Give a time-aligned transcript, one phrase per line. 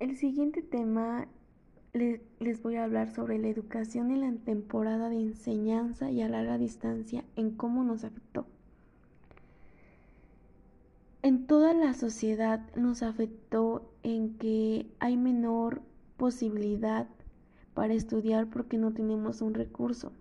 [0.00, 1.26] El siguiente tema
[1.92, 6.56] les voy a hablar sobre la educación en la temporada de enseñanza y a larga
[6.56, 8.46] distancia en cómo nos afectó.
[11.22, 15.82] En toda la sociedad nos afectó en que hay menor
[16.16, 17.08] posibilidad
[17.74, 20.12] para estudiar porque no tenemos un recurso.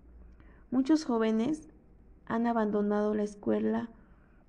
[0.71, 1.69] Muchos jóvenes
[2.25, 3.91] han abandonado la escuela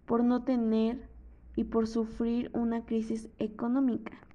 [0.07, 1.07] por no tener
[1.55, 4.28] y por sufrir una crisis económica.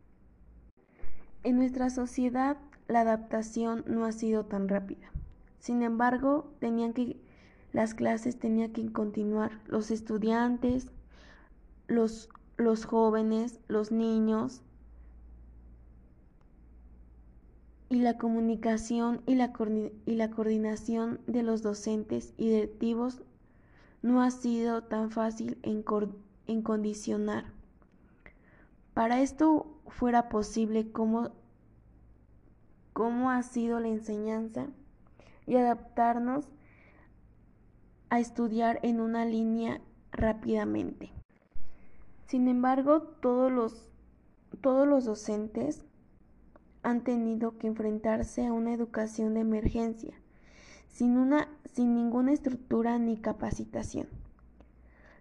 [1.44, 5.12] En nuestra sociedad la adaptación no ha sido tan rápida.
[5.60, 7.18] Sin embargo, tenían que
[7.74, 9.60] las clases tenían que continuar.
[9.68, 10.88] Los estudiantes,
[11.88, 14.62] los, los jóvenes, los niños
[17.90, 23.22] y la comunicación y la, coordinación de los docentes y directivos
[24.02, 25.84] no ha sido tan fácil en,
[26.48, 27.46] en condicionar.
[28.94, 31.32] Para esto fuera posible, cómo,
[32.94, 34.68] cómo ha sido la enseñanza
[35.46, 36.48] y adaptarnos
[38.10, 41.12] a estudiar en una línea rápidamente.
[42.28, 43.90] Sin embargo, todos los,
[44.62, 45.84] todos los docentes
[46.84, 50.14] han tenido que enfrentarse a una educación de emergencia,
[50.88, 54.08] sin, una, sin ninguna estructura ni capacitación.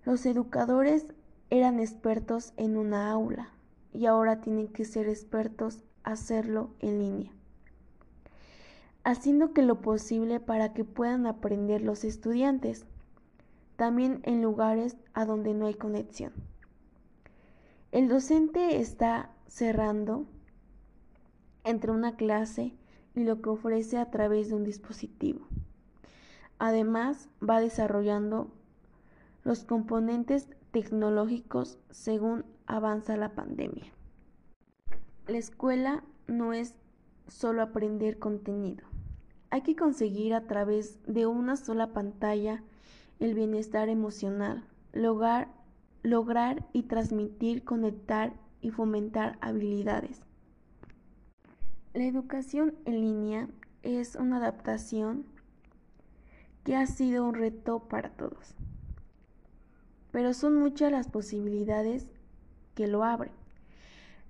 [0.05, 1.07] Los educadores
[1.51, 3.51] eran expertos en una aula
[3.93, 7.33] y ahora tienen que ser expertos hacerlo en línea,
[9.05, 12.87] haciendo que lo posible para que puedan aprender los estudiantes,
[13.77, 16.33] también en lugares a donde no hay conexión.
[17.91, 20.27] El docente está cerrando
[21.65, 22.75] entre una clase
[23.15, 25.47] y lo que ofrece a través de un dispositivo.
[26.59, 28.51] Además, va desarrollando
[29.45, 33.93] los componentes tecnológicos según avanza la pandemia.
[35.27, 36.75] La escuela no es
[37.29, 38.92] solo aprender contenido.
[39.53, 42.63] Hay que conseguir a través de una sola pantalla
[43.21, 44.65] el bienestar emocional,
[44.95, 45.49] lograr,
[46.03, 50.23] lograr y transmitir, conectar y fomentar habilidades.
[51.93, 53.49] La educación en línea
[53.83, 55.27] es una adaptación
[56.65, 58.55] que ha sido un reto para todos,
[60.13, 62.07] pero son muchas las posibilidades
[62.75, 63.35] que lo abren.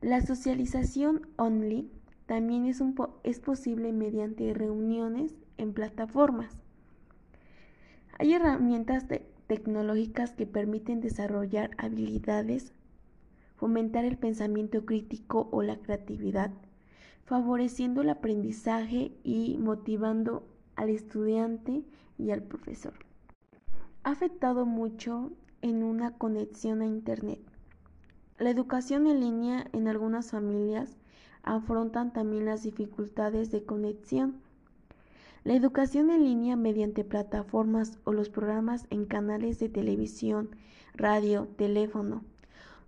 [0.00, 2.01] La socialización online
[2.32, 2.82] también es,
[3.24, 6.62] es posible mediante reuniones en plataformas.
[8.18, 9.04] Hay herramientas
[9.48, 12.72] tecnológicas que permiten desarrollar habilidades,
[13.56, 16.52] fomentar el pensamiento crítico o la creatividad,
[17.26, 21.84] favoreciendo el aprendizaje y motivando al estudiante
[22.16, 22.94] y al profesor.
[24.04, 27.40] Ha afectado mucho en una conexión a Internet.
[28.38, 30.96] La educación en línea en algunas familias
[31.42, 34.40] afrontan también las dificultades de conexión.
[35.44, 40.50] La educación en línea mediante plataformas o los programas en canales de televisión,
[40.94, 42.22] radio, teléfono,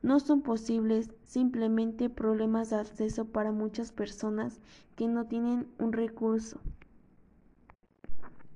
[0.03, 4.61] no son posibles simplemente problemas de acceso para muchas personas
[4.97, 6.61] que no tienen un recurso.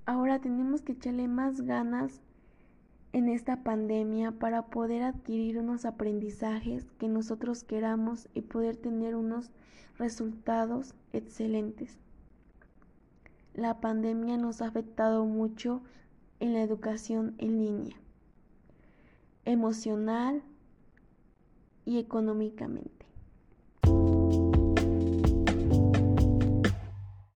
[0.04, 2.20] Ahora tenemos que echarle más ganas
[3.12, 9.50] en esta pandemia para poder adquirir unos aprendizajes que nosotros queramos y poder tener unos
[9.98, 11.98] resultados excelentes.
[13.54, 15.82] La pandemia nos ha afectado mucho
[16.38, 17.96] en la educación en línea,
[19.44, 20.42] emocional
[21.84, 22.97] y económicamente.